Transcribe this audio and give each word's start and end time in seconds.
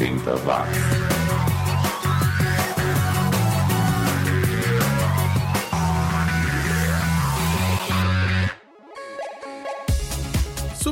80 0.00 0.34
watts. 0.46 1.10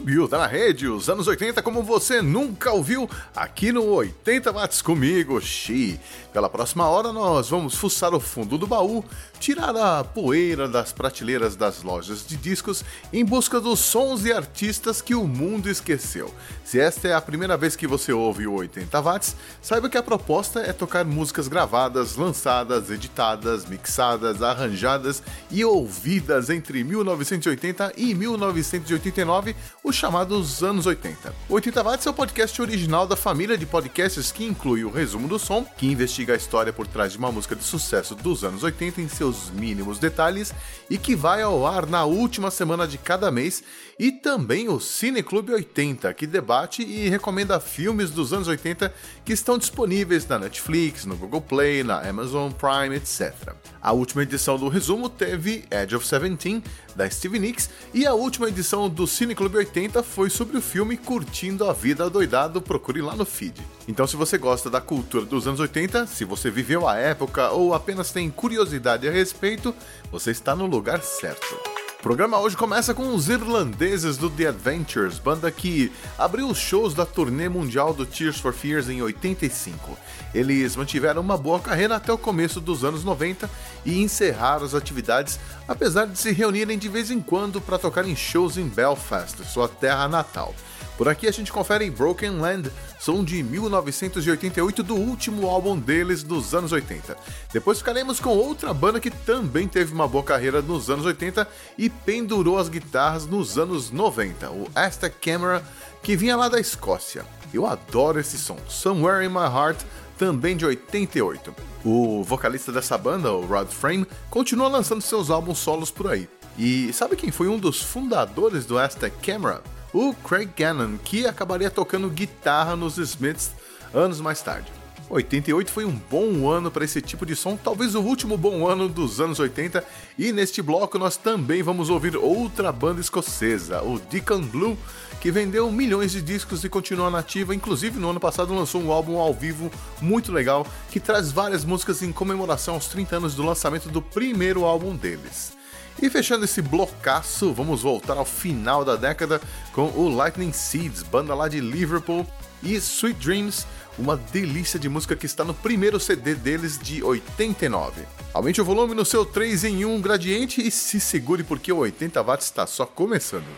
subiu, 0.09 0.29
tá 0.29 0.39
na 0.39 0.47
rede, 0.47 0.89
os 0.89 1.09
anos 1.11 1.27
80 1.27 1.61
como 1.63 1.83
você 1.83 2.23
nunca 2.23 2.73
ouviu, 2.73 3.09
aqui 3.37 3.71
no 3.73 3.85
80 3.93 4.53
Watts 4.53 4.81
comigo, 4.81 5.39
Xi. 5.39 6.01
Pela 6.33 6.49
próxima 6.49 6.89
hora 6.89 7.13
nós 7.13 7.51
vamos 7.51 7.75
fuçar 7.75 8.15
o 8.15 8.21
fundo 8.21 8.57
do 8.57 8.67
baú, 8.67 9.05
tirar 9.39 9.77
a 9.77 10.05
poeira 10.05 10.69
das 10.69 10.93
prateleiras 10.93 11.57
das 11.57 11.83
lojas 11.83 12.27
de 12.27 12.37
discos 12.37 12.85
em 13.13 13.25
busca 13.25 13.61
dos 13.61 13.79
sons 13.79 14.25
e 14.25 14.33
artistas 14.33 15.01
que 15.01 15.15
o 15.15 15.27
mundo 15.27 15.69
esqueceu. 15.69 16.33
Se 16.65 16.79
esta 16.79 17.09
é 17.09 17.15
a 17.15 17.21
primeira 17.21 17.57
vez 17.57 17.77
que 17.77 17.87
você 17.87 18.13
ouve 18.13 18.47
o 18.47 18.55
80 18.55 19.01
Watts, 19.01 19.37
saiba 19.63 19.89
que 19.89 19.97
a 19.97 20.03
proposta 20.03 20.61
é 20.61 20.73
tocar 20.73 21.05
músicas 21.05 21.49
gravadas, 21.49 22.17
lançadas, 22.17 22.91
editadas, 22.91 23.65
mixadas, 23.65 24.43
arranjadas 24.43 25.23
e 25.51 25.65
ouvidas 25.65 26.51
entre 26.51 26.85
1980 26.85 27.93
e 27.97 28.15
1989 28.15 29.55
os 29.83 29.97
chamados 29.97 30.63
anos 30.63 30.85
80. 30.85 31.33
O 31.49 31.55
80 31.55 31.83
Watts 31.83 32.07
é 32.07 32.11
o 32.11 32.15
podcast 32.15 32.61
original 32.61 33.07
da 33.07 33.17
família 33.17 33.57
de 33.57 33.67
podcasts 33.67 34.33
que 34.33 34.45
inclui 34.45 34.85
o 34.85 34.91
resumo 34.91 35.29
do 35.29 35.39
som, 35.39 35.65
que 35.65 35.87
investiga 35.87 36.35
a 36.35 36.37
história 36.37 36.73
por 36.73 36.87
trás 36.87 37.13
de 37.13 37.19
uma 37.19 37.33
música 37.33 37.55
de 37.55 37.65
sucesso 37.65 38.15
dos 38.15 38.45
anos 38.45 38.63
80 38.63 39.01
em 39.01 39.09
seus 39.09 39.28
mínimos 39.51 39.99
detalhes 39.99 40.55
e 40.91 40.97
que 40.99 41.15
vai 41.15 41.43
ao 41.43 41.67
ar 41.67 41.87
na 41.87 42.05
última 42.05 42.51
semana 42.51 42.87
de 42.87 42.99
cada 42.99 43.31
mês, 43.31 43.63
e 43.99 44.13
também 44.13 44.69
o 44.69 44.79
Cine 44.79 45.23
Clube 45.23 45.53
80, 45.53 46.13
que 46.15 46.27
debate 46.27 46.83
e 46.83 47.09
recomenda 47.09 47.59
filmes 47.59 48.11
dos 48.11 48.33
anos 48.33 48.47
80 48.47 48.93
que 49.25 49.33
estão 49.33 49.59
disponíveis 49.59 50.27
na 50.27 50.39
Netflix, 50.39 51.05
no 51.05 51.17
Google 51.17 51.41
Play, 51.41 51.83
na 51.83 52.01
Amazon 52.09 52.51
Prime, 52.53 52.95
etc. 52.95 53.55
A 53.81 53.93
última 53.93 54.23
edição 54.23 54.57
do 54.57 54.69
resumo 54.69 55.09
teve 55.09 55.65
Edge 55.71 55.97
of 55.97 56.07
Seventeen, 56.07 56.63
da 56.99 57.09
Stevie 57.09 57.39
Nicks, 57.39 57.71
e 57.95 58.05
a 58.05 58.13
última 58.13 58.49
edição 58.49 58.91
do 58.91 59.07
Cine 59.07 59.33
Clube 59.33 59.57
80 59.57 60.03
foi 60.03 60.29
sobre 60.29 60.59
o 60.59 60.61
filme 60.61 60.97
Curtindo 60.97 61.65
a 61.65 61.73
Vida 61.73 62.11
Doidado, 62.11 62.61
procure 62.61 63.01
lá 63.01 63.15
no 63.15 63.25
feed. 63.25 63.55
Então, 63.87 64.05
se 64.05 64.17
você 64.17 64.37
gosta 64.37 64.69
da 64.69 64.81
cultura 64.81 65.25
dos 65.25 65.47
anos 65.47 65.61
80, 65.61 66.09
se 66.09 66.25
você 66.25 66.51
viveu 66.51 66.89
a 66.89 66.97
época 66.97 67.51
ou 67.51 67.73
apenas 67.73 68.11
tem 68.11 68.29
curiosidade 68.29 69.07
a 69.07 69.13
respeito, 69.13 69.73
você 70.11 70.33
está 70.33 70.57
no 70.57 70.67
lugar 70.67 71.01
certo. 71.01 71.57
O 71.99 72.03
programa 72.03 72.39
hoje 72.39 72.57
começa 72.57 72.95
com 72.95 73.13
os 73.13 73.29
irlandeses 73.29 74.17
do 74.17 74.31
The 74.31 74.47
Adventures, 74.49 75.19
banda 75.19 75.51
que 75.51 75.93
abriu 76.17 76.49
os 76.49 76.59
shows 76.59 76.95
da 76.95 77.05
turnê 77.05 77.49
mundial 77.49 77.93
do 77.93 78.07
Tears 78.07 78.39
for 78.39 78.53
Fears 78.53 78.89
em 78.89 79.03
85. 79.03 79.99
Eles 80.35 80.77
mantiveram 80.77 81.21
uma 81.21 81.37
boa 81.37 81.61
carreira 81.61 81.97
até 81.97 82.13
o 82.13 82.19
começo 82.19 82.61
dos 82.61 82.85
anos 82.85 83.05
90 83.05 83.49
e 83.85 84.03
encerraram 84.03 84.65
as 84.65 84.75
atividades, 84.75 85.39
apesar 85.67 86.07
de 86.07 86.19
se 86.19 86.33
reunirem 86.33 86.79
de 86.79 86.89
vez 86.89 87.11
em 87.11 87.21
quando 87.21 87.61
para 87.61 87.79
tocar 87.79 88.07
em 88.07 88.15
shows 88.15 88.57
em 88.57 88.69
Belfast, 88.69 89.45
sua 89.45 89.69
terra 89.69 90.07
natal. 90.09 90.55
Por 90.99 91.09
aqui 91.09 91.29
a 91.29 91.33
gente 91.33 91.53
confere 91.53 91.89
Broken 91.89 92.41
Land, 92.41 92.73
som 92.99 93.23
de 93.23 93.41
1988 93.41 94.83
do 94.83 94.97
último 94.97 95.47
álbum 95.47 95.79
deles 95.79 96.25
dos 96.25 96.57
anos 96.57 96.73
80. 96.73 97.17
Depois 97.53 97.79
ficaremos 97.79 98.19
com 98.19 98.31
outra 98.31 98.75
banda 98.75 98.99
que 98.99 99.09
também 99.09 99.69
teve 99.69 99.95
uma 99.95 100.09
boa 100.09 100.25
carreira 100.25 100.61
nos 100.61 100.91
anos 100.91 101.07
80 101.07 101.47
e 101.79 101.89
pendurou 101.89 102.59
as 102.59 102.69
guitarras 102.69 103.27
nos 103.27 103.57
anos 103.57 103.93
90, 103.93 104.51
o 104.51 104.69
Aztec 104.75 105.15
Camera, 105.21 105.63
que 106.03 106.17
vinha 106.17 106.37
lá 106.37 106.49
da 106.49 106.59
Escócia. 106.59 107.25
Eu 107.55 107.65
adoro 107.65 108.19
esse 108.19 108.37
som, 108.37 108.59
Somewhere 108.69 109.25
in 109.25 109.29
My 109.29 109.47
Heart 109.47 109.79
também 110.19 110.57
de 110.57 110.67
88. 110.67 111.55
O 111.85 112.25
vocalista 112.25 112.73
dessa 112.73 112.99
banda, 112.99 113.33
o 113.33 113.47
Rod 113.47 113.69
Frame, 113.69 114.07
continua 114.29 114.69
lançando 114.69 115.01
seus 115.01 115.31
álbuns 115.31 115.59
solos 115.59 115.91
por 115.91 116.11
aí. 116.11 116.29
E 116.59 116.93
sabe 116.93 117.15
quem 117.15 117.31
foi 117.31 117.47
um 117.49 117.59
dos 117.59 117.81
fundadores 117.81 118.67
do 118.67 118.79
Aztec 118.79 119.17
Camera? 119.25 119.63
O 119.95 120.13
Craig 120.13 120.51
Gannon, 120.57 120.99
que 120.99 121.27
acabaria 121.27 121.71
tocando 121.71 122.11
guitarra 122.11 122.75
nos 122.75 122.99
Smiths 122.99 123.53
anos 123.95 124.21
mais 124.21 124.43
tarde. 124.43 124.78
88 125.11 125.71
foi 125.71 125.85
um 125.85 125.99
bom 126.11 126.51
ano 126.51 126.71
para 126.71 126.85
esse 126.85 127.01
tipo 127.01 127.25
de 127.25 127.35
som, 127.35 127.57
talvez 127.57 127.95
o 127.95 128.01
último 128.01 128.37
bom 128.37 128.69
ano 128.69 128.89
dos 128.89 129.21
anos 129.21 129.39
80, 129.39 129.83
e 130.19 130.33
neste 130.33 130.61
bloco 130.61 130.99
nós 130.99 131.17
também 131.17 131.63
vamos 131.63 131.89
ouvir 131.89 132.17
outra 132.17 132.71
banda 132.71 133.01
escocesa, 133.01 133.83
o 133.83 133.99
Deacon 133.99 134.43
Blue, 134.43 134.77
que 135.21 135.33
vendeu 135.33 135.71
milhões 135.73 136.13
de 136.13 136.21
discos 136.21 136.63
e 136.63 136.69
continua 136.69 137.11
nativa, 137.11 137.55
inclusive 137.55 137.99
no 137.99 138.11
ano 138.11 138.21
passado 138.21 138.55
lançou 138.55 138.83
um 138.83 138.93
álbum 138.93 139.19
ao 139.19 139.33
vivo 139.33 139.71
muito 140.01 140.31
legal 140.31 140.67
que 140.91 141.01
traz 141.01 141.33
várias 141.33 141.65
músicas 141.65 142.03
em 142.03 142.13
comemoração 142.13 142.75
aos 142.75 142.89
30 142.89 143.17
anos 143.17 143.35
do 143.35 143.43
lançamento 143.43 143.89
do 143.89 144.03
primeiro 144.03 144.65
álbum 144.65 144.95
deles. 144.95 145.57
E 146.01 146.09
fechando 146.09 146.45
esse 146.45 146.63
blocaço, 146.63 147.53
vamos 147.53 147.83
voltar 147.83 148.17
ao 148.17 148.25
final 148.25 148.85
da 148.85 148.95
década 148.95 149.41
com 149.73 149.87
o 149.87 150.09
Lightning 150.09 150.53
Seeds, 150.53 151.03
banda 151.03 151.35
lá 151.35 151.49
de 151.49 151.61
Liverpool, 151.61 152.25
e 152.63 152.75
Sweet 152.75 153.19
Dreams, 153.19 153.67
uma 153.99 154.17
delícia 154.17 154.79
de 154.79 154.89
música 154.89 155.17
que 155.17 155.27
está 155.27 155.45
no 155.45 155.53
primeiro 155.53 155.99
CD 155.99 156.35
deles 156.35 156.79
de 156.79 157.03
89. 157.03 158.03
Aumente 158.33 158.61
o 158.61 158.65
volume 158.65 158.95
no 158.95 159.05
seu 159.05 159.25
3 159.25 159.65
em 159.65 159.85
1 159.85 160.01
gradiente 160.01 160.67
e 160.67 160.71
se 160.71 161.01
segure 161.01 161.43
porque 161.43 161.73
o 161.73 161.79
80 161.79 162.23
watts 162.23 162.47
está 162.47 162.67
só 162.67 162.87
começando. 162.87 163.49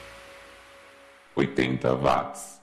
80 1.36 1.94
watts. 1.94 2.59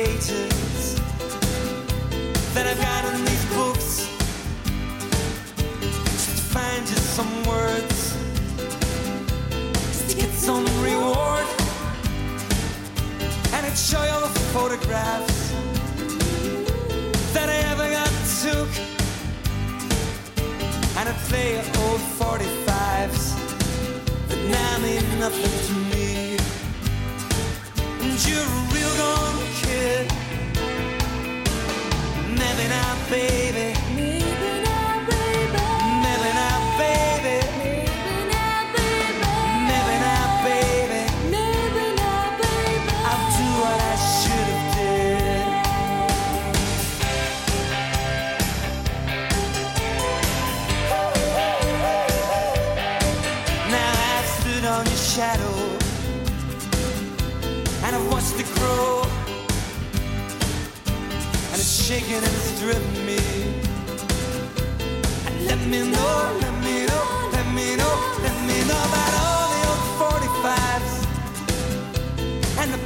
waiting 0.00 0.49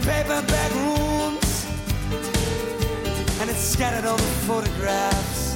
paperback 0.05 0.71
rooms 0.75 1.67
and 3.41 3.49
it's 3.49 3.59
scattered 3.61 4.05
the 4.05 4.17
photographs 4.47 5.55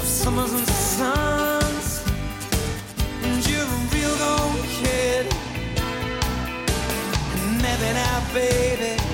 of 0.00 0.06
summers 0.06 0.52
and 0.52 0.68
suns. 0.68 2.04
And 3.22 3.48
you're 3.48 3.62
a 3.62 3.88
real 3.94 4.18
old 4.32 4.64
kid. 4.80 5.26
And 7.32 7.62
maybe 7.62 7.92
now, 7.94 8.34
baby. 8.34 9.13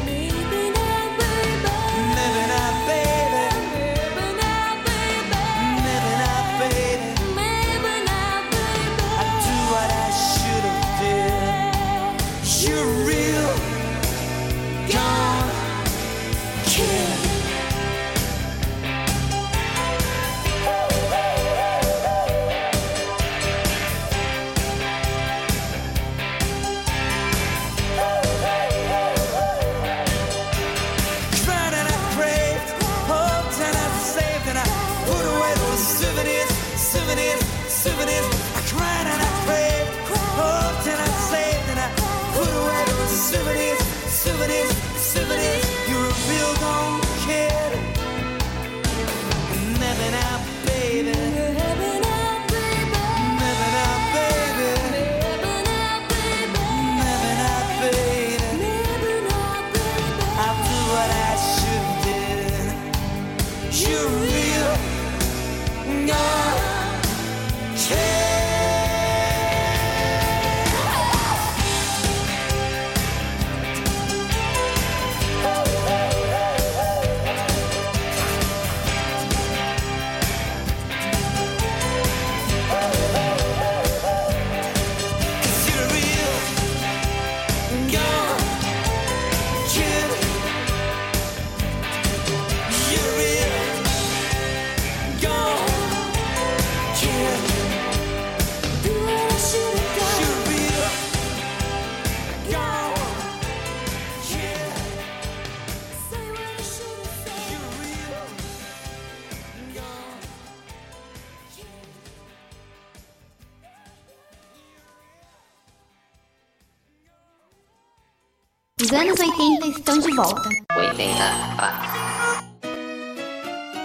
80 120.11 120.17
estão 120.17 120.17
de 120.17 120.17
volta. 120.17 120.49
80 120.77 121.15
watts. 121.57 122.01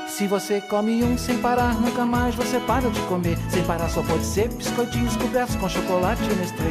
Se 0.07 0.27
você 0.27 0.61
come 0.61 1.03
um 1.03 1.17
sem 1.17 1.37
parar, 1.39 1.73
nunca 1.75 2.05
mais 2.05 2.33
você 2.35 2.59
para 2.61 2.89
de 2.89 3.01
comer. 3.01 3.37
Sem 3.49 3.63
parar 3.63 3.89
só 3.89 4.01
pode 4.01 4.23
ser 4.23 4.47
biscoitinhos 4.49 5.15
cobertos 5.17 5.55
com 5.57 5.67
chocolate 5.67 6.21
Nestlé. 6.21 6.65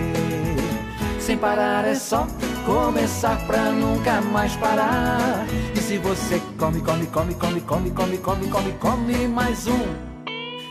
Sem 1.21 1.37
parar 1.37 1.87
é 1.87 1.95
só 1.95 2.27
começar 2.65 3.37
pra 3.47 3.71
nunca 3.71 4.21
mais 4.23 4.57
parar. 4.57 5.47
E 5.75 5.79
se 5.79 5.99
você 5.99 6.41
come, 6.59 6.81
come, 6.81 7.07
come, 7.07 7.35
come, 7.35 7.61
come, 7.61 7.91
come, 7.91 8.19
come, 8.19 8.49
come, 8.49 8.73
come 8.73 9.29
mais 9.29 9.67
um. 9.67 10.15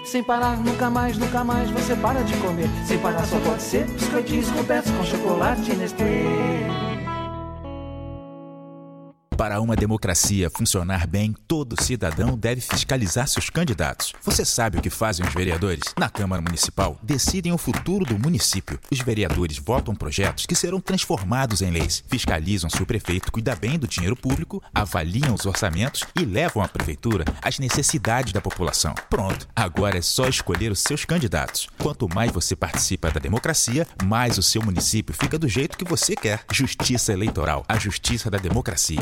Sem 0.03 0.23
parar, 0.23 0.57
nunca 0.57 0.89
mais, 0.89 1.17
nunca 1.17 1.43
mais 1.43 1.69
você 1.69 1.95
para 1.95 2.23
de 2.23 2.35
comer. 2.37 2.69
Sem 2.85 2.97
parar 2.97 3.25
só 3.25 3.39
pode 3.39 3.61
ser 3.61 3.85
biscoitinhos 3.85 4.49
cobertos 4.51 4.91
com 4.91 5.03
chocolate 5.03 5.75
Nestlé. 5.75 6.82
Para 9.37 9.59
uma 9.59 9.75
democracia 9.75 10.49
funcionar 10.49 11.07
bem, 11.07 11.35
todo 11.47 11.81
cidadão 11.81 12.37
deve 12.37 12.61
fiscalizar 12.61 13.27
seus 13.27 13.49
candidatos. 13.49 14.13
Você 14.21 14.45
sabe 14.45 14.77
o 14.77 14.81
que 14.81 14.89
fazem 14.89 15.25
os 15.25 15.33
vereadores? 15.33 15.83
Na 15.97 16.09
Câmara 16.09 16.41
Municipal, 16.41 16.99
decidem 17.01 17.51
o 17.51 17.57
futuro 17.57 18.05
do 18.05 18.17
município. 18.17 18.79
Os 18.91 18.99
vereadores 18.99 19.57
votam 19.57 19.95
projetos 19.95 20.45
que 20.45 20.55
serão 20.55 20.79
transformados 20.79 21.61
em 21.61 21.71
leis, 21.71 22.03
fiscalizam 22.07 22.69
se 22.69 22.81
o 22.81 22.85
prefeito 22.85 23.31
cuida 23.31 23.55
bem 23.55 23.77
do 23.79 23.87
dinheiro 23.87 24.15
público, 24.15 24.61
avaliam 24.73 25.33
os 25.33 25.45
orçamentos 25.45 26.03
e 26.19 26.25
levam 26.25 26.61
à 26.63 26.67
prefeitura 26.67 27.25
as 27.41 27.57
necessidades 27.57 28.33
da 28.33 28.41
população. 28.41 28.93
Pronto, 29.09 29.47
agora 29.55 29.97
é 29.97 30.01
só 30.01 30.27
escolher 30.27 30.71
os 30.71 30.79
seus 30.79 31.05
candidatos. 31.05 31.67
Quanto 31.79 32.07
mais 32.13 32.31
você 32.31 32.55
participa 32.55 33.09
da 33.09 33.19
democracia, 33.19 33.87
mais 34.03 34.37
o 34.37 34.43
seu 34.43 34.61
município 34.61 35.13
fica 35.13 35.39
do 35.39 35.47
jeito 35.47 35.77
que 35.77 35.85
você 35.85 36.15
quer. 36.15 36.43
Justiça 36.51 37.11
Eleitoral, 37.11 37.65
a 37.67 37.79
justiça 37.79 38.29
da 38.29 38.37
democracia. 38.37 39.01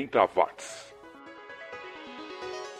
80 0.00 0.28
watts. 0.34 0.79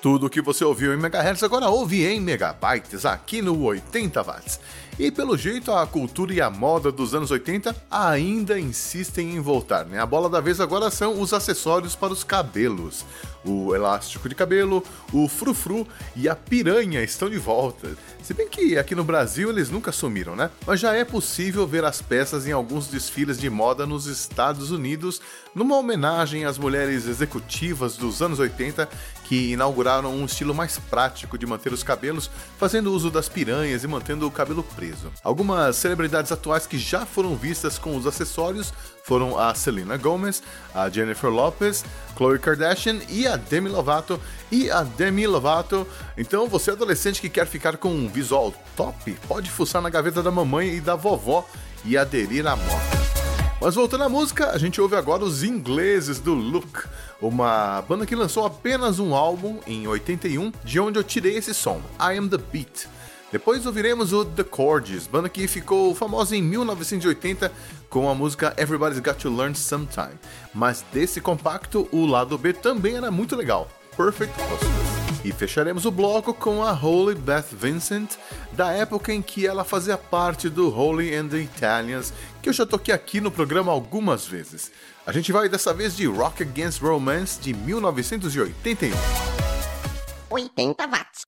Tudo 0.02 0.30
que 0.30 0.40
você 0.40 0.64
ouviu 0.64 0.94
em 0.94 0.96
megahertz 0.96 1.42
agora 1.42 1.68
ouve 1.68 2.06
em 2.06 2.20
megabytes 2.20 3.04
aqui 3.04 3.42
no 3.42 3.62
80 3.64 4.22
watts. 4.22 4.58
E 4.98 5.10
pelo 5.10 5.36
jeito 5.36 5.72
a 5.72 5.86
cultura 5.86 6.32
e 6.32 6.40
a 6.40 6.48
moda 6.48 6.90
dos 6.90 7.14
anos 7.14 7.30
80 7.30 7.74
ainda 7.90 8.58
insistem 8.58 9.34
em 9.34 9.40
voltar, 9.40 9.84
né? 9.84 9.98
A 9.98 10.06
bola 10.06 10.28
da 10.28 10.40
vez 10.40 10.58
agora 10.58 10.90
são 10.90 11.20
os 11.20 11.34
acessórios 11.34 11.94
para 11.94 12.12
os 12.12 12.24
cabelos. 12.24 13.04
O 13.44 13.74
elástico 13.74 14.28
de 14.28 14.34
cabelo, 14.34 14.84
o 15.12 15.28
frufru 15.28 15.86
e 16.14 16.28
a 16.28 16.36
piranha 16.36 17.02
estão 17.02 17.30
de 17.30 17.38
volta. 17.38 17.96
Se 18.22 18.34
bem 18.34 18.48
que 18.48 18.76
aqui 18.76 18.94
no 18.94 19.04
Brasil 19.04 19.48
eles 19.48 19.70
nunca 19.70 19.92
sumiram, 19.92 20.36
né? 20.36 20.50
Mas 20.66 20.80
já 20.80 20.94
é 20.94 21.04
possível 21.04 21.66
ver 21.66 21.84
as 21.84 22.02
peças 22.02 22.46
em 22.46 22.52
alguns 22.52 22.86
desfiles 22.88 23.38
de 23.38 23.48
moda 23.48 23.86
nos 23.86 24.06
Estados 24.06 24.70
Unidos, 24.70 25.20
numa 25.54 25.76
homenagem 25.76 26.44
às 26.44 26.58
mulheres 26.58 27.06
executivas 27.06 27.96
dos 27.96 28.20
anos 28.20 28.38
80 28.38 28.86
que 29.30 29.52
inauguraram 29.52 30.12
um 30.12 30.24
estilo 30.24 30.52
mais 30.52 30.76
prático 30.76 31.38
de 31.38 31.46
manter 31.46 31.72
os 31.72 31.84
cabelos, 31.84 32.28
fazendo 32.58 32.92
uso 32.92 33.12
das 33.12 33.28
piranhas 33.28 33.84
e 33.84 33.86
mantendo 33.86 34.26
o 34.26 34.30
cabelo 34.30 34.64
preso. 34.64 35.12
Algumas 35.22 35.76
celebridades 35.76 36.32
atuais 36.32 36.66
que 36.66 36.76
já 36.76 37.06
foram 37.06 37.36
vistas 37.36 37.78
com 37.78 37.96
os 37.96 38.08
acessórios 38.08 38.74
foram 39.04 39.38
a 39.38 39.54
Selena 39.54 39.96
Gomez, 39.96 40.42
a 40.74 40.90
Jennifer 40.90 41.30
Lopez, 41.30 41.84
Khloe 42.16 42.40
Kardashian 42.40 42.98
e 43.08 43.24
a 43.24 43.36
Demi 43.36 43.68
Lovato. 43.68 44.20
E 44.50 44.68
a 44.68 44.82
Demi 44.82 45.28
Lovato. 45.28 45.86
Então, 46.18 46.48
você 46.48 46.72
adolescente 46.72 47.20
que 47.20 47.28
quer 47.28 47.46
ficar 47.46 47.76
com 47.76 47.90
um 47.90 48.08
visual 48.08 48.52
top, 48.76 49.16
pode 49.28 49.48
fuçar 49.48 49.80
na 49.80 49.90
gaveta 49.90 50.24
da 50.24 50.32
mamãe 50.32 50.74
e 50.74 50.80
da 50.80 50.96
vovó 50.96 51.48
e 51.84 51.96
aderir 51.96 52.48
à 52.48 52.56
moda. 52.56 53.19
Mas 53.60 53.74
voltando 53.74 54.04
à 54.04 54.08
música, 54.08 54.52
a 54.52 54.58
gente 54.58 54.80
ouve 54.80 54.96
agora 54.96 55.22
os 55.22 55.44
ingleses 55.44 56.18
do 56.18 56.32
Look, 56.32 56.86
uma 57.20 57.82
banda 57.82 58.06
que 58.06 58.16
lançou 58.16 58.46
apenas 58.46 58.98
um 58.98 59.14
álbum 59.14 59.58
em 59.66 59.86
81, 59.86 60.50
de 60.64 60.80
onde 60.80 60.98
eu 60.98 61.04
tirei 61.04 61.36
esse 61.36 61.52
som, 61.52 61.82
I 62.00 62.16
Am 62.16 62.26
The 62.26 62.38
Beat. 62.38 62.88
Depois 63.30 63.66
ouviremos 63.66 64.14
o 64.14 64.24
The 64.24 64.46
Chords, 64.50 65.06
banda 65.06 65.28
que 65.28 65.46
ficou 65.46 65.94
famosa 65.94 66.34
em 66.34 66.42
1980 66.42 67.52
com 67.90 68.08
a 68.08 68.14
música 68.14 68.54
Everybody's 68.56 68.98
Got 68.98 69.18
to 69.18 69.36
Learn 69.36 69.54
Sometime. 69.54 70.18
Mas 70.54 70.82
desse 70.90 71.20
compacto, 71.20 71.86
o 71.92 72.06
lado 72.06 72.38
B 72.38 72.54
também 72.54 72.96
era 72.96 73.10
muito 73.10 73.36
legal, 73.36 73.68
Perfect 73.94 74.34
Hostess. 74.40 74.90
E 75.22 75.32
fecharemos 75.32 75.84
o 75.84 75.90
bloco 75.90 76.32
com 76.32 76.64
a 76.64 76.72
Holy 76.72 77.14
Beth 77.14 77.44
Vincent, 77.52 78.12
da 78.52 78.72
época 78.72 79.12
em 79.12 79.20
que 79.20 79.46
ela 79.46 79.64
fazia 79.64 79.98
parte 79.98 80.48
do 80.48 80.74
Holy 80.74 81.14
and 81.14 81.28
the 81.28 81.38
Italians 81.38 82.12
que 82.42 82.48
eu 82.48 82.52
já 82.52 82.64
toquei 82.64 82.94
aqui 82.94 83.20
no 83.20 83.30
programa 83.30 83.70
algumas 83.72 84.26
vezes. 84.26 84.70
A 85.06 85.12
gente 85.12 85.32
vai 85.32 85.48
dessa 85.48 85.72
vez 85.74 85.96
de 85.96 86.06
Rock 86.06 86.42
Against 86.42 86.80
Romance 86.80 87.40
de 87.40 87.52
1981. 87.52 88.90
80 90.30 90.86
watts. 90.86 91.26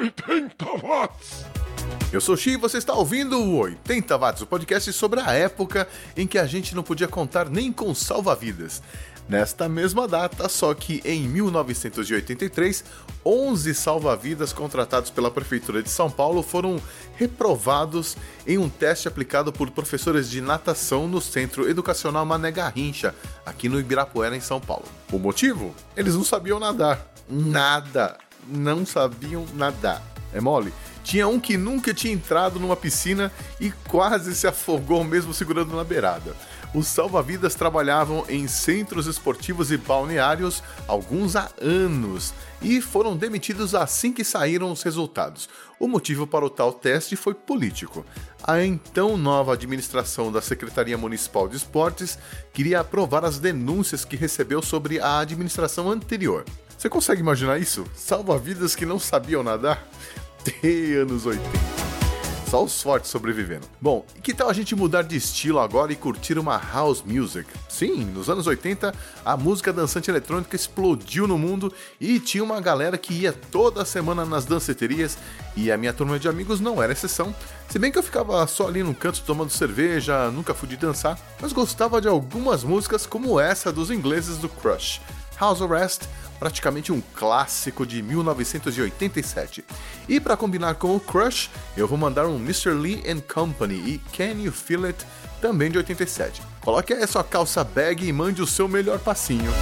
80 0.00 0.64
watts. 0.82 1.44
Eu 2.10 2.20
sou 2.20 2.36
Xi 2.36 2.52
e 2.52 2.56
você 2.56 2.78
está 2.78 2.94
ouvindo 2.94 3.38
o 3.38 3.58
80 3.58 4.16
Watts, 4.16 4.42
o 4.42 4.46
podcast 4.46 4.92
sobre 4.92 5.20
a 5.20 5.32
época 5.32 5.86
em 6.16 6.26
que 6.26 6.38
a 6.38 6.46
gente 6.46 6.74
não 6.74 6.82
podia 6.82 7.06
contar 7.06 7.48
nem 7.48 7.72
com 7.72 7.94
salva-vidas. 7.94 8.82
Nesta 9.28 9.68
mesma 9.68 10.08
data, 10.08 10.48
só 10.48 10.74
que 10.74 11.00
em 11.04 11.28
1983, 11.28 12.82
11 13.24 13.74
salva-vidas 13.74 14.52
contratados 14.52 15.10
pela 15.10 15.30
Prefeitura 15.30 15.82
de 15.82 15.90
São 15.90 16.10
Paulo 16.10 16.42
foram 16.42 16.82
reprovados 17.14 18.16
em 18.44 18.58
um 18.58 18.68
teste 18.68 19.06
aplicado 19.06 19.52
por 19.52 19.70
professores 19.70 20.28
de 20.28 20.40
natação 20.40 21.06
no 21.06 21.20
Centro 21.20 21.68
Educacional 21.68 22.26
Mané 22.26 22.50
Garrincha, 22.50 23.14
aqui 23.46 23.68
no 23.68 23.78
Ibirapuera, 23.78 24.34
em 24.34 24.40
São 24.40 24.60
Paulo. 24.60 24.86
O 25.12 25.18
motivo? 25.18 25.76
Eles 25.96 26.16
não 26.16 26.24
sabiam 26.24 26.58
nadar. 26.58 27.06
Nada. 27.28 28.18
Não 28.46 28.84
sabiam 28.84 29.46
nadar. 29.54 30.02
É 30.32 30.40
mole? 30.40 30.72
Tinha 31.02 31.26
um 31.26 31.40
que 31.40 31.56
nunca 31.56 31.92
tinha 31.92 32.12
entrado 32.12 32.60
numa 32.60 32.76
piscina 32.76 33.32
e 33.60 33.70
quase 33.88 34.34
se 34.34 34.46
afogou 34.46 35.02
mesmo 35.02 35.34
segurando 35.34 35.74
na 35.74 35.82
beirada. 35.82 36.36
Os 36.72 36.86
salva-vidas 36.86 37.56
trabalhavam 37.56 38.24
em 38.28 38.46
centros 38.46 39.08
esportivos 39.08 39.72
e 39.72 39.76
balneários 39.76 40.62
alguns 40.86 41.34
há 41.34 41.50
anos 41.60 42.32
e 42.62 42.80
foram 42.80 43.16
demitidos 43.16 43.74
assim 43.74 44.12
que 44.12 44.22
saíram 44.22 44.70
os 44.70 44.82
resultados. 44.84 45.48
O 45.80 45.88
motivo 45.88 46.28
para 46.28 46.44
o 46.44 46.50
tal 46.50 46.72
teste 46.72 47.16
foi 47.16 47.34
político. 47.34 48.06
A 48.44 48.62
então 48.64 49.16
nova 49.16 49.54
administração 49.54 50.30
da 50.30 50.40
Secretaria 50.40 50.96
Municipal 50.96 51.48
de 51.48 51.56
Esportes 51.56 52.16
queria 52.52 52.80
aprovar 52.80 53.24
as 53.24 53.40
denúncias 53.40 54.04
que 54.04 54.14
recebeu 54.14 54.62
sobre 54.62 55.00
a 55.00 55.18
administração 55.18 55.90
anterior. 55.90 56.44
Você 56.80 56.88
consegue 56.88 57.20
imaginar 57.20 57.58
isso? 57.58 57.84
Salva-vidas 57.94 58.74
que 58.74 58.86
não 58.86 58.98
sabiam 58.98 59.42
nadar? 59.42 59.86
De 60.62 60.96
anos 60.96 61.26
80. 61.26 61.46
Só 62.48 62.64
os 62.64 62.80
fortes 62.80 63.10
sobrevivendo. 63.10 63.66
Bom, 63.78 64.06
e 64.16 64.20
que 64.22 64.32
tal 64.32 64.48
a 64.48 64.52
gente 64.54 64.74
mudar 64.74 65.02
de 65.02 65.14
estilo 65.14 65.58
agora 65.58 65.92
e 65.92 65.94
curtir 65.94 66.38
uma 66.38 66.56
house 66.56 67.02
music? 67.02 67.46
Sim, 67.68 68.06
nos 68.06 68.30
anos 68.30 68.46
80, 68.46 68.94
a 69.22 69.36
música 69.36 69.74
dançante 69.74 70.10
eletrônica 70.10 70.56
explodiu 70.56 71.26
no 71.28 71.36
mundo 71.36 71.70
e 72.00 72.18
tinha 72.18 72.42
uma 72.42 72.62
galera 72.62 72.96
que 72.96 73.12
ia 73.12 73.32
toda 73.34 73.84
semana 73.84 74.24
nas 74.24 74.46
danceterias 74.46 75.18
e 75.54 75.70
a 75.70 75.76
minha 75.76 75.92
turma 75.92 76.18
de 76.18 76.28
amigos 76.28 76.60
não 76.60 76.82
era 76.82 76.94
exceção. 76.94 77.34
Se 77.68 77.78
bem 77.78 77.92
que 77.92 77.98
eu 77.98 78.02
ficava 78.02 78.46
só 78.46 78.68
ali 78.68 78.82
no 78.82 78.94
canto 78.94 79.22
tomando 79.26 79.50
cerveja, 79.50 80.30
nunca 80.30 80.54
fui 80.54 80.66
de 80.66 80.78
dançar, 80.78 81.18
mas 81.42 81.52
gostava 81.52 82.00
de 82.00 82.08
algumas 82.08 82.64
músicas 82.64 83.04
como 83.04 83.38
essa 83.38 83.70
dos 83.70 83.90
ingleses 83.90 84.38
do 84.38 84.48
Crush. 84.48 85.02
House 85.38 85.62
Arrest, 85.62 86.02
praticamente 86.40 86.90
um 86.90 87.02
clássico 87.14 87.86
de 87.86 88.02
1987. 88.02 89.62
E 90.08 90.18
para 90.18 90.38
combinar 90.38 90.74
com 90.76 90.96
o 90.96 91.00
Crush, 91.00 91.50
eu 91.76 91.86
vou 91.86 91.98
mandar 91.98 92.26
um 92.26 92.36
Mr. 92.36 92.70
Lee 92.70 93.04
and 93.06 93.20
Company 93.20 93.74
e 93.74 93.98
Can 94.16 94.40
You 94.40 94.50
Feel 94.50 94.86
It, 94.86 95.06
também 95.40 95.70
de 95.70 95.76
87. 95.76 96.40
Coloque 96.62 96.94
aí 96.94 97.02
a 97.02 97.06
sua 97.06 97.22
calça 97.22 97.62
bag 97.62 98.06
e 98.06 98.12
mande 98.12 98.40
o 98.40 98.46
seu 98.46 98.66
melhor 98.66 98.98
passinho. 98.98 99.52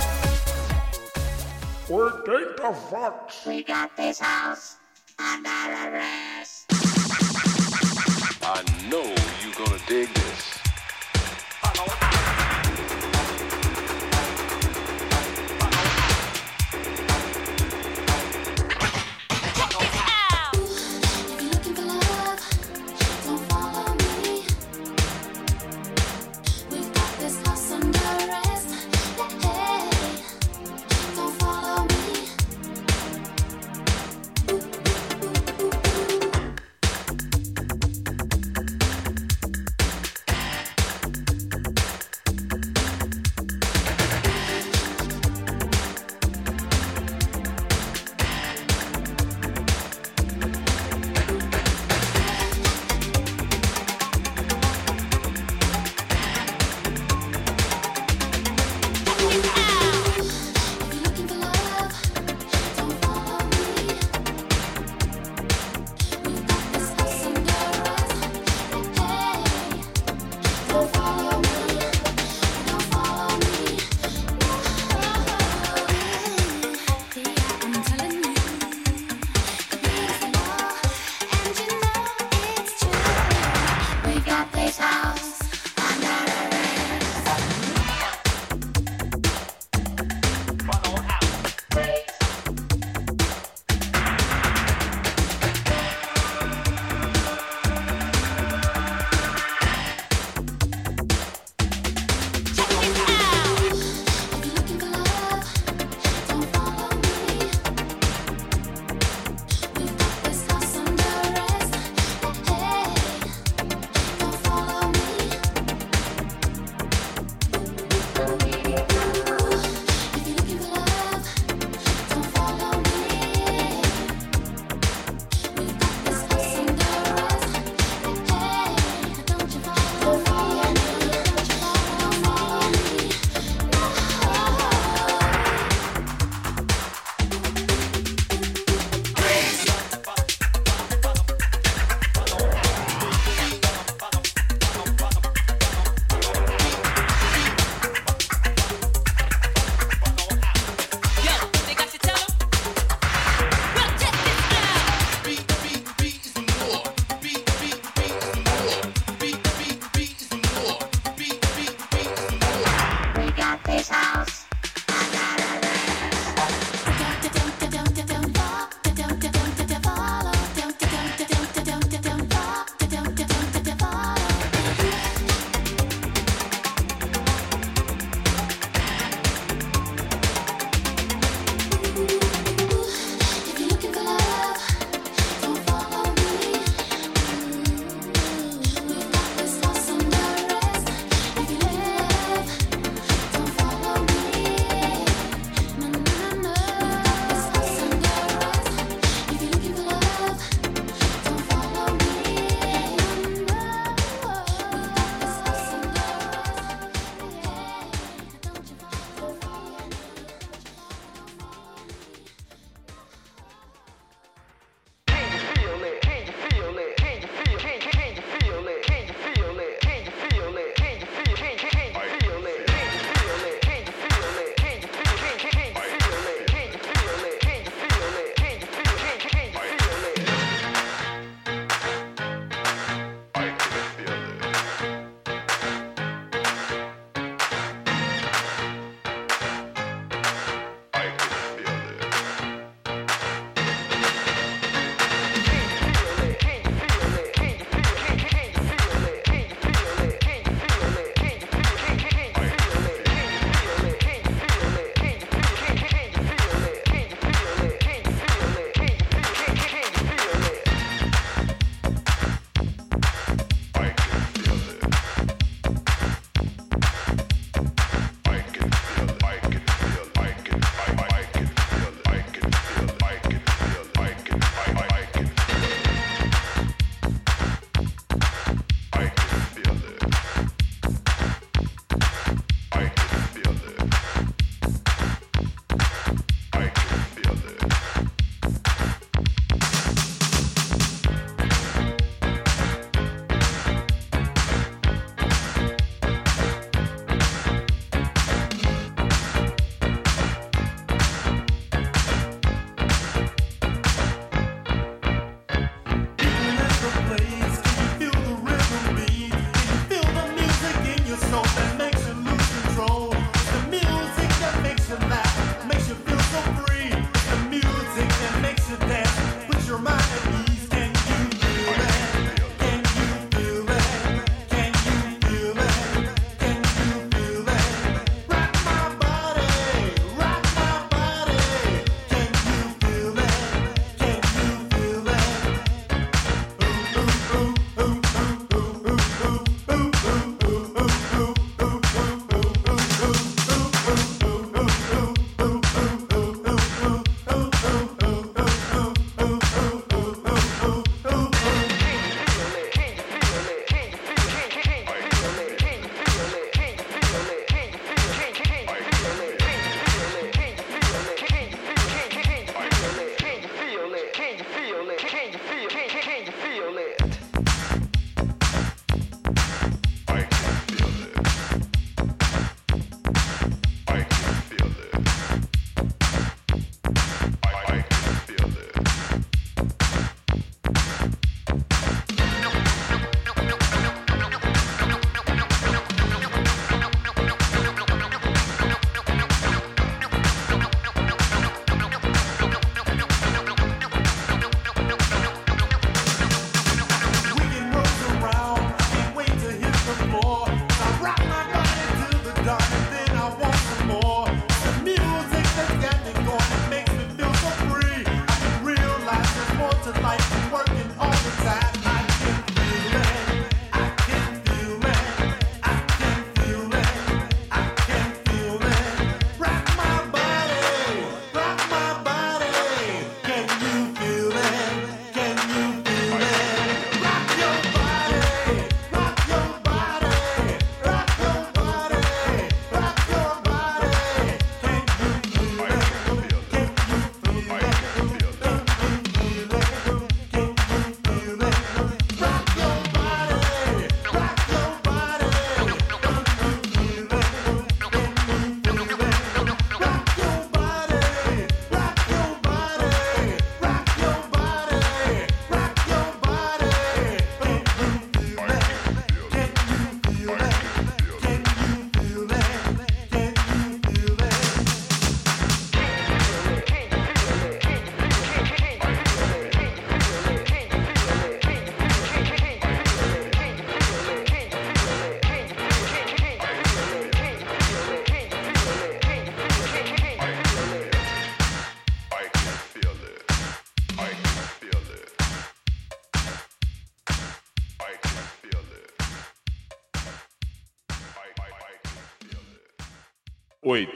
80 1.90 2.70
watts. 2.92 3.44
We 3.44 3.64
got 3.64 3.90
this 3.96 4.20
house 4.20 4.76
under 5.18 5.50
arrest. 5.50 6.66
I 8.42 8.62
know 8.88 9.04
you're 9.42 9.54
gonna 9.56 9.78
dig 9.88 10.08
this. 10.14 10.27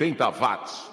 80 0.03 0.31
watts. 0.33 0.91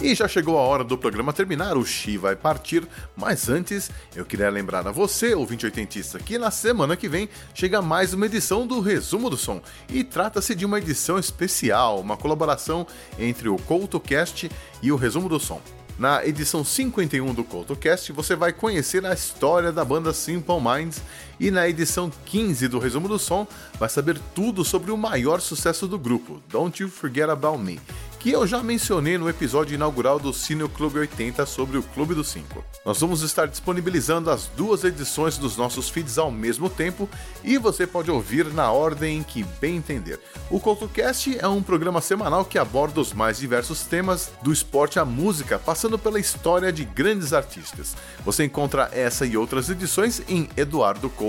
E 0.00 0.14
já 0.14 0.28
chegou 0.28 0.56
a 0.56 0.62
hora 0.62 0.84
do 0.84 0.96
programa 0.96 1.32
terminar, 1.32 1.76
o 1.76 1.84
Xi 1.84 2.16
vai 2.16 2.36
partir, 2.36 2.86
mas 3.16 3.48
antes 3.48 3.90
eu 4.14 4.24
queria 4.24 4.48
lembrar 4.48 4.86
a 4.86 4.92
você, 4.92 5.34
ouvinte 5.34 5.66
oitentista, 5.66 6.20
que 6.20 6.38
na 6.38 6.52
semana 6.52 6.96
que 6.96 7.08
vem 7.08 7.28
chega 7.52 7.82
mais 7.82 8.14
uma 8.14 8.26
edição 8.26 8.64
do 8.64 8.78
Resumo 8.78 9.28
do 9.28 9.36
Som. 9.36 9.60
E 9.88 10.04
trata-se 10.04 10.54
de 10.54 10.64
uma 10.64 10.78
edição 10.78 11.18
especial, 11.18 11.98
uma 11.98 12.16
colaboração 12.16 12.86
entre 13.18 13.48
o 13.48 13.56
CoutoCast 13.56 14.48
e 14.80 14.92
o 14.92 14.96
Resumo 14.96 15.28
do 15.28 15.40
Som. 15.40 15.60
Na 15.98 16.24
edição 16.24 16.62
51 16.62 17.34
do 17.34 17.42
CoutoCast, 17.42 18.12
você 18.12 18.36
vai 18.36 18.52
conhecer 18.52 19.04
a 19.04 19.12
história 19.12 19.72
da 19.72 19.84
banda 19.84 20.12
Simple 20.12 20.60
Minds 20.60 21.02
e 21.38 21.50
na 21.50 21.68
edição 21.68 22.10
15 22.26 22.68
do 22.68 22.78
Resumo 22.78 23.08
do 23.08 23.18
Som, 23.18 23.46
vai 23.78 23.88
saber 23.88 24.18
tudo 24.34 24.64
sobre 24.64 24.90
o 24.90 24.96
maior 24.96 25.40
sucesso 25.40 25.86
do 25.86 25.98
grupo, 25.98 26.42
Don't 26.48 26.82
You 26.82 26.88
Forget 26.88 27.30
About 27.30 27.62
Me, 27.62 27.80
que 28.18 28.32
eu 28.32 28.46
já 28.46 28.62
mencionei 28.62 29.16
no 29.16 29.28
episódio 29.28 29.74
inaugural 29.74 30.18
do 30.18 30.32
Cine 30.32 30.68
Clube 30.68 30.98
80 30.98 31.46
sobre 31.46 31.78
o 31.78 31.82
Clube 31.82 32.14
dos 32.14 32.28
5. 32.28 32.64
Nós 32.84 33.00
vamos 33.00 33.22
estar 33.22 33.46
disponibilizando 33.46 34.30
as 34.30 34.46
duas 34.56 34.82
edições 34.82 35.38
dos 35.38 35.56
nossos 35.56 35.88
feeds 35.88 36.18
ao 36.18 36.30
mesmo 36.30 36.68
tempo 36.68 37.08
e 37.44 37.56
você 37.58 37.86
pode 37.86 38.10
ouvir 38.10 38.46
na 38.46 38.72
ordem 38.72 39.18
em 39.18 39.22
que 39.22 39.44
bem 39.60 39.76
entender. 39.76 40.18
O 40.50 40.58
CoutoCast 40.58 41.38
é 41.38 41.46
um 41.46 41.62
programa 41.62 42.00
semanal 42.00 42.44
que 42.44 42.58
aborda 42.58 43.00
os 43.00 43.12
mais 43.12 43.38
diversos 43.38 43.82
temas 43.82 44.32
do 44.42 44.52
esporte 44.52 44.98
à 44.98 45.04
música, 45.04 45.58
passando 45.58 45.98
pela 45.98 46.18
história 46.18 46.72
de 46.72 46.84
grandes 46.84 47.32
artistas. 47.32 47.96
Você 48.24 48.44
encontra 48.44 48.90
essa 48.92 49.26
e 49.26 49.36
outras 49.36 49.70
edições 49.70 50.22
em 50.28 50.48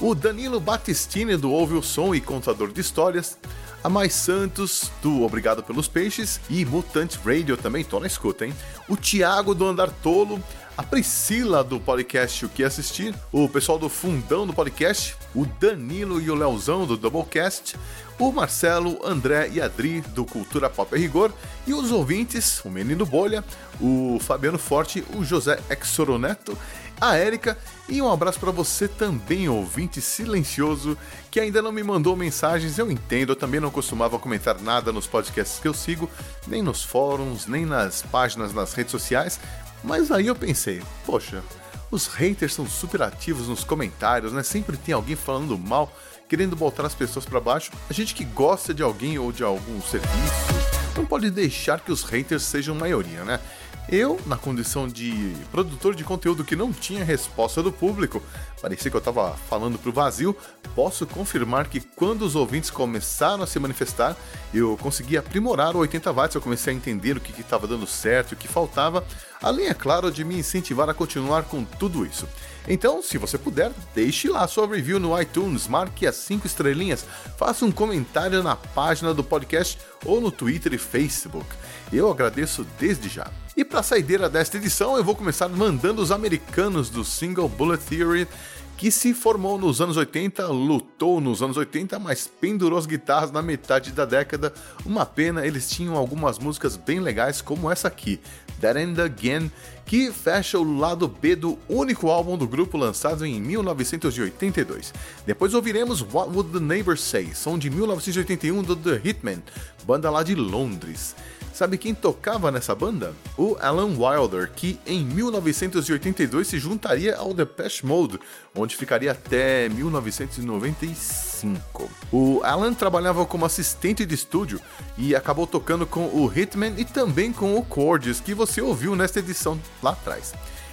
O 0.00 0.14
Danilo 0.14 0.58
Battistini, 0.58 1.36
do 1.36 1.50
Ouve 1.50 1.74
o 1.74 1.82
Som 1.82 2.14
e 2.14 2.20
Contador 2.20 2.72
de 2.72 2.80
Histórias, 2.80 3.36
a 3.84 3.90
Mais 3.90 4.14
Santos, 4.14 4.90
do 5.02 5.22
Obrigado 5.22 5.62
pelos 5.62 5.86
Peixes, 5.86 6.40
e 6.48 6.64
Mutante 6.64 7.18
Radio 7.22 7.58
também, 7.58 7.84
tô 7.84 8.00
na 8.00 8.06
escuta, 8.06 8.46
hein? 8.46 8.54
O 8.88 8.96
Thiago, 8.96 9.54
do 9.54 9.66
Andar 9.66 9.90
Tolo, 10.02 10.42
a 10.78 10.82
Priscila 10.82 11.62
do 11.62 11.78
podcast 11.78 12.46
O 12.46 12.48
Que 12.48 12.64
Assistir, 12.64 13.14
o 13.30 13.46
pessoal 13.46 13.78
do 13.78 13.90
Fundão 13.90 14.46
do 14.46 14.54
podcast, 14.54 15.14
o 15.34 15.44
Danilo 15.44 16.18
e 16.20 16.30
o 16.30 16.34
Leozão 16.34 16.86
do 16.86 16.96
Doublecast, 16.96 17.76
o 18.22 18.30
Marcelo, 18.30 19.00
André 19.04 19.50
e 19.52 19.60
Adri 19.60 20.00
do 20.00 20.24
Cultura 20.24 20.70
Pop 20.70 20.94
a 20.94 20.96
Rigor 20.96 21.32
e 21.66 21.74
os 21.74 21.90
ouvintes, 21.90 22.64
o 22.64 22.70
Menino 22.70 23.04
Bolha, 23.04 23.42
o 23.80 24.16
Fabiano 24.20 24.58
Forte, 24.58 25.04
o 25.16 25.24
José 25.24 25.58
Exoroneto, 25.68 26.56
a 27.00 27.16
Érica 27.16 27.58
e 27.88 28.00
um 28.00 28.08
abraço 28.08 28.38
para 28.38 28.52
você 28.52 28.86
também, 28.86 29.48
ouvinte 29.48 30.00
silencioso, 30.00 30.96
que 31.32 31.40
ainda 31.40 31.60
não 31.60 31.72
me 31.72 31.82
mandou 31.82 32.14
mensagens. 32.14 32.78
Eu 32.78 32.92
entendo, 32.92 33.32
eu 33.32 33.36
também 33.36 33.58
não 33.58 33.72
costumava 33.72 34.20
comentar 34.20 34.60
nada 34.60 34.92
nos 34.92 35.08
podcasts 35.08 35.58
que 35.58 35.66
eu 35.66 35.74
sigo, 35.74 36.08
nem 36.46 36.62
nos 36.62 36.84
fóruns, 36.84 37.48
nem 37.48 37.66
nas 37.66 38.02
páginas 38.02 38.54
nas 38.54 38.72
redes 38.72 38.92
sociais, 38.92 39.40
mas 39.82 40.12
aí 40.12 40.28
eu 40.28 40.36
pensei, 40.36 40.80
poxa, 41.04 41.42
os 41.90 42.06
haters 42.06 42.54
são 42.54 42.68
super 42.68 43.02
ativos 43.02 43.48
nos 43.48 43.64
comentários, 43.64 44.32
né? 44.32 44.44
Sempre 44.44 44.76
tem 44.76 44.94
alguém 44.94 45.16
falando 45.16 45.58
mal, 45.58 45.92
querendo 46.28 46.56
botar 46.56 46.86
as 46.86 46.94
pessoas 46.94 47.24
para 47.24 47.40
baixo. 47.40 47.70
A 47.88 47.92
gente 47.92 48.14
que 48.14 48.24
gosta 48.24 48.72
de 48.72 48.82
alguém 48.82 49.18
ou 49.18 49.32
de 49.32 49.42
algum 49.42 49.80
serviço, 49.82 50.72
não 50.96 51.06
pode 51.06 51.30
deixar 51.30 51.80
que 51.80 51.92
os 51.92 52.02
haters 52.04 52.42
sejam 52.42 52.74
maioria, 52.74 53.24
né? 53.24 53.40
Eu, 53.88 54.20
na 54.26 54.36
condição 54.36 54.86
de 54.86 55.34
produtor 55.50 55.94
de 55.94 56.04
conteúdo 56.04 56.44
que 56.44 56.54
não 56.54 56.72
tinha 56.72 57.04
resposta 57.04 57.62
do 57.62 57.72
público, 57.72 58.22
parecia 58.60 58.90
que 58.90 58.96
eu 58.96 59.00
estava 59.00 59.34
falando 59.48 59.76
pro 59.76 59.92
vazio, 59.92 60.36
posso 60.74 61.04
confirmar 61.04 61.66
que 61.66 61.80
quando 61.80 62.22
os 62.22 62.36
ouvintes 62.36 62.70
começaram 62.70 63.42
a 63.42 63.46
se 63.46 63.58
manifestar, 63.58 64.16
eu 64.54 64.78
consegui 64.80 65.16
aprimorar 65.16 65.74
o 65.74 65.80
80 65.80 66.12
watts, 66.12 66.34
eu 66.34 66.40
comecei 66.40 66.72
a 66.72 66.76
entender 66.76 67.16
o 67.16 67.20
que 67.20 67.38
estava 67.40 67.66
dando 67.66 67.86
certo 67.86 68.32
e 68.32 68.34
o 68.34 68.38
que 68.38 68.46
faltava, 68.46 69.04
além, 69.42 69.66
é 69.66 69.74
claro, 69.74 70.12
de 70.12 70.24
me 70.24 70.38
incentivar 70.38 70.88
a 70.88 70.94
continuar 70.94 71.42
com 71.42 71.64
tudo 71.64 72.06
isso. 72.06 72.28
Então, 72.68 73.02
se 73.02 73.18
você 73.18 73.36
puder, 73.36 73.72
deixe 73.94 74.28
lá 74.28 74.46
sua 74.46 74.66
review 74.66 75.00
no 75.00 75.20
iTunes, 75.20 75.66
marque 75.66 76.06
as 76.06 76.16
5 76.16 76.46
estrelinhas, 76.46 77.04
faça 77.36 77.64
um 77.64 77.72
comentário 77.72 78.42
na 78.42 78.54
página 78.54 79.12
do 79.12 79.24
podcast 79.24 79.78
ou 80.04 80.20
no 80.20 80.30
Twitter 80.30 80.72
e 80.74 80.78
Facebook. 80.78 81.46
Eu 81.92 82.10
agradeço 82.10 82.66
desde 82.78 83.08
já. 83.08 83.30
E 83.56 83.64
para 83.64 83.80
a 83.80 83.82
saideira 83.82 84.30
desta 84.30 84.56
edição, 84.56 84.96
eu 84.96 85.04
vou 85.04 85.14
começar 85.14 85.48
mandando 85.48 86.00
os 86.00 86.10
americanos 86.10 86.88
do 86.88 87.04
Single 87.04 87.48
Bullet 87.48 87.82
Theory, 87.84 88.28
que 88.76 88.90
se 88.90 89.12
formou 89.12 89.58
nos 89.58 89.80
anos 89.80 89.96
80, 89.96 90.46
lutou 90.48 91.20
nos 91.20 91.42
anos 91.42 91.56
80, 91.56 91.98
mas 91.98 92.26
pendurou 92.26 92.78
as 92.78 92.86
guitarras 92.86 93.30
na 93.30 93.42
metade 93.42 93.92
da 93.92 94.04
década. 94.04 94.52
Uma 94.84 95.04
pena, 95.04 95.46
eles 95.46 95.68
tinham 95.68 95.96
algumas 95.96 96.38
músicas 96.38 96.76
bem 96.76 96.98
legais, 96.98 97.40
como 97.40 97.70
essa 97.70 97.88
aqui, 97.88 98.18
That 98.60 98.78
End 98.78 99.00
Again, 99.00 99.50
que 99.84 100.10
fecha 100.10 100.58
o 100.58 100.78
lado 100.78 101.06
B 101.08 101.36
do 101.36 101.58
único 101.68 102.10
álbum 102.10 102.36
do 102.36 102.46
grupo 102.46 102.76
lançado 102.76 103.26
em 103.26 103.40
1982. 103.40 104.92
Depois 105.26 105.54
ouviremos 105.54 106.02
What 106.02 106.30
Would 106.30 106.52
the 106.52 106.60
Neighbors 106.60 107.00
Say, 107.00 107.34
som 107.34 107.58
de 107.58 107.68
1981 107.68 108.62
do 108.62 108.76
The 108.76 109.00
Hitmen, 109.04 109.42
banda 109.84 110.10
lá 110.10 110.22
de 110.22 110.34
Londres. 110.34 111.14
Sabe 111.52 111.76
quem 111.76 111.94
tocava 111.94 112.50
nessa 112.50 112.74
banda? 112.74 113.12
O 113.36 113.58
Alan 113.60 113.94
Wilder, 113.98 114.50
que 114.56 114.80
em 114.86 115.04
1982 115.04 116.48
se 116.48 116.58
juntaria 116.58 117.14
ao 117.14 117.34
Depeche 117.34 117.84
Mode, 117.84 118.18
onde 118.54 118.74
ficaria 118.74 119.12
até 119.12 119.68
1995. 119.68 121.90
O 122.10 122.40
Alan 122.42 122.72
trabalhava 122.72 123.26
como 123.26 123.44
assistente 123.44 124.06
de 124.06 124.14
estúdio 124.14 124.58
e 124.96 125.14
acabou 125.14 125.46
tocando 125.46 125.86
com 125.86 126.06
o 126.06 126.32
Hitman 126.34 126.72
e 126.78 126.86
também 126.86 127.30
com 127.32 127.54
o 127.56 127.62
Cordes, 127.62 128.18
que 128.18 128.32
você 128.32 128.62
ouviu 128.62 128.96
nesta 128.96 129.18
edição 129.18 129.60
lá 129.82 129.90
atrás. 129.90 130.32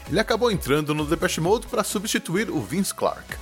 Ele 0.10 0.20
acabou 0.20 0.50
entrando 0.50 0.96
no 0.96 1.06
Depeche 1.06 1.42
Mode 1.42 1.68
para 1.68 1.84
substituir 1.84 2.50
o 2.50 2.62
Vince 2.62 2.94
Clarke. 2.94 3.36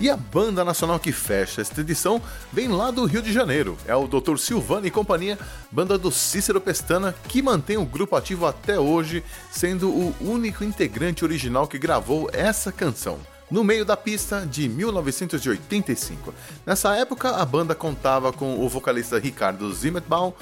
E 0.00 0.08
a 0.08 0.16
banda 0.16 0.64
nacional 0.64 0.98
que 0.98 1.12
fecha 1.12 1.60
esta 1.60 1.82
edição 1.82 2.22
vem 2.50 2.68
lá 2.68 2.90
do 2.90 3.04
Rio 3.04 3.20
de 3.20 3.34
Janeiro. 3.34 3.76
É 3.86 3.94
o 3.94 4.08
Dr. 4.08 4.38
Silvano 4.38 4.86
e 4.86 4.90
companhia, 4.90 5.38
banda 5.70 5.98
do 5.98 6.10
Cícero 6.10 6.58
Pestana, 6.58 7.14
que 7.28 7.42
mantém 7.42 7.76
o 7.76 7.84
grupo 7.84 8.16
ativo 8.16 8.46
até 8.46 8.80
hoje, 8.80 9.22
sendo 9.50 9.90
o 9.90 10.14
único 10.22 10.64
integrante 10.64 11.22
original 11.22 11.68
que 11.68 11.78
gravou 11.78 12.30
essa 12.32 12.72
canção. 12.72 13.18
No 13.50 13.62
meio 13.62 13.84
da 13.84 13.94
pista 13.94 14.46
de 14.46 14.70
1985. 14.70 16.32
Nessa 16.64 16.96
época, 16.96 17.32
a 17.32 17.44
banda 17.44 17.74
contava 17.74 18.32
com 18.32 18.64
o 18.64 18.68
vocalista 18.70 19.18
Ricardo 19.18 19.70
Zimmerbaum, 19.70 20.32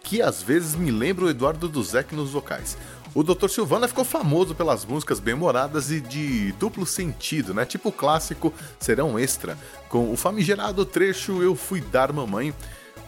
que 0.00 0.22
às 0.22 0.42
vezes 0.42 0.76
me 0.76 0.92
lembra 0.92 1.24
o 1.24 1.28
Eduardo 1.28 1.68
Duzek 1.68 2.14
nos 2.14 2.30
vocais. 2.30 2.78
O 3.14 3.22
Dr. 3.22 3.48
Silvana 3.48 3.88
ficou 3.88 4.04
famoso 4.04 4.54
pelas 4.54 4.84
músicas 4.84 5.18
bem-humoradas 5.18 5.90
e 5.90 6.00
de 6.00 6.52
duplo 6.52 6.86
sentido, 6.86 7.54
né? 7.54 7.64
Tipo 7.64 7.88
o 7.88 7.92
clássico 7.92 8.52
Serão 8.78 9.18
Extra, 9.18 9.58
com 9.88 10.12
o 10.12 10.16
famigerado 10.16 10.84
trecho 10.84 11.42
Eu 11.42 11.54
Fui 11.54 11.80
Dar 11.80 12.12
Mamãe. 12.12 12.54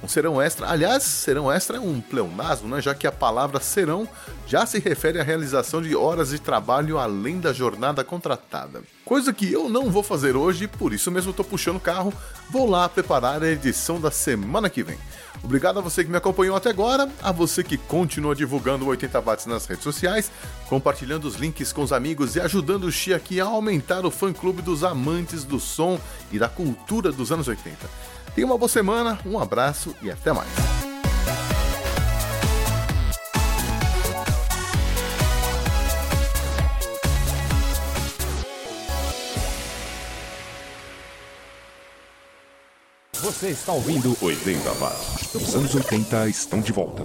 Um 0.02 0.08
serão 0.08 0.40
extra, 0.40 0.66
aliás, 0.70 1.02
serão 1.02 1.52
extra 1.52 1.76
é 1.76 1.80
um 1.80 2.00
pleonasmo, 2.00 2.68
né? 2.68 2.80
já 2.80 2.94
que 2.94 3.06
a 3.06 3.12
palavra 3.12 3.60
serão 3.60 4.08
já 4.46 4.64
se 4.64 4.78
refere 4.78 5.20
à 5.20 5.22
realização 5.22 5.82
de 5.82 5.94
horas 5.94 6.30
de 6.30 6.38
trabalho 6.38 6.98
além 6.98 7.38
da 7.38 7.52
jornada 7.52 8.02
contratada. 8.02 8.82
Coisa 9.04 9.32
que 9.32 9.52
eu 9.52 9.68
não 9.68 9.90
vou 9.90 10.02
fazer 10.02 10.36
hoje, 10.36 10.66
por 10.66 10.94
isso 10.94 11.10
mesmo 11.10 11.30
estou 11.30 11.44
puxando 11.44 11.76
o 11.76 11.80
carro, 11.80 12.14
vou 12.48 12.68
lá 12.68 12.88
preparar 12.88 13.42
a 13.42 13.50
edição 13.50 14.00
da 14.00 14.10
semana 14.10 14.70
que 14.70 14.82
vem. 14.82 14.98
Obrigado 15.42 15.78
a 15.78 15.82
você 15.82 16.04
que 16.04 16.10
me 16.10 16.16
acompanhou 16.16 16.54
até 16.54 16.68
agora, 16.70 17.10
a 17.22 17.32
você 17.32 17.62
que 17.62 17.76
continua 17.76 18.34
divulgando 18.34 18.84
o 18.84 18.88
80 18.88 19.20
watts 19.20 19.46
nas 19.46 19.66
redes 19.66 19.84
sociais, 19.84 20.30
compartilhando 20.68 21.26
os 21.26 21.36
links 21.36 21.72
com 21.72 21.82
os 21.82 21.92
amigos 21.92 22.36
e 22.36 22.40
ajudando 22.40 22.84
o 22.84 22.92
Xi 22.92 23.14
aqui 23.14 23.40
a 23.40 23.44
aumentar 23.44 24.04
o 24.04 24.10
fã-clube 24.10 24.60
dos 24.60 24.84
amantes 24.84 25.44
do 25.44 25.58
som 25.58 25.98
e 26.30 26.38
da 26.38 26.48
cultura 26.48 27.10
dos 27.10 27.32
anos 27.32 27.48
80. 27.48 27.76
Tenha 28.34 28.46
uma 28.46 28.56
boa 28.56 28.68
semana, 28.68 29.18
um 29.26 29.38
abraço 29.38 29.94
e 30.02 30.10
até 30.10 30.32
mais. 30.32 30.48
Você 43.40 43.48
está 43.48 43.72
ouvindo 43.72 44.16
80 44.20 44.70
Watts. 44.72 45.34
Os 45.34 45.54
anos 45.54 45.74
80 45.74 46.28
estão 46.28 46.60
de 46.60 46.72
volta. 46.72 47.04